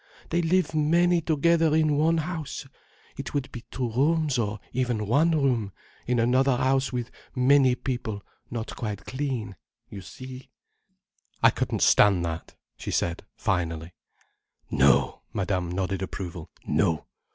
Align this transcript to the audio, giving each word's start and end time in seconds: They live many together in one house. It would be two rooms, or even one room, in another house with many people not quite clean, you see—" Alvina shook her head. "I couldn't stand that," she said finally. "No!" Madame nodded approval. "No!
They 0.31 0.41
live 0.41 0.73
many 0.73 1.21
together 1.21 1.75
in 1.75 1.95
one 1.95 2.17
house. 2.17 2.65
It 3.17 3.35
would 3.35 3.51
be 3.51 3.65
two 3.69 3.91
rooms, 3.91 4.39
or 4.39 4.59
even 4.73 5.05
one 5.05 5.29
room, 5.29 5.73
in 6.07 6.17
another 6.17 6.57
house 6.57 6.91
with 6.91 7.11
many 7.35 7.75
people 7.75 8.23
not 8.49 8.75
quite 8.75 9.05
clean, 9.05 9.55
you 9.91 10.01
see—" 10.01 10.47
Alvina 10.47 10.47
shook 10.47 10.47
her 10.47 11.19
head. 11.19 11.37
"I 11.43 11.49
couldn't 11.51 11.81
stand 11.83 12.25
that," 12.25 12.55
she 12.77 12.89
said 12.89 13.23
finally. 13.35 13.93
"No!" 14.71 15.21
Madame 15.33 15.71
nodded 15.71 16.01
approval. 16.01 16.49
"No! 16.65 17.05